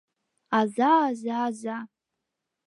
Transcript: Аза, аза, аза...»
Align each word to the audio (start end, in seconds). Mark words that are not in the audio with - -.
Аза, 0.59 0.91
аза, 1.09 1.35
аза...» 1.47 1.77